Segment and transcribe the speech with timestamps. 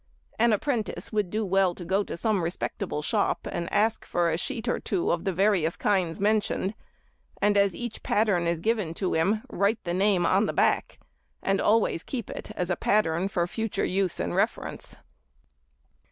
[0.39, 4.37] An apprentice would do well to go to some respectable shop and ask for a
[4.39, 6.73] sheet or two of the various kinds mentioned,
[7.39, 10.97] and as each pattern is given to him, write the name on the back,
[11.43, 14.95] and always keep it as a pattern for future use and reference.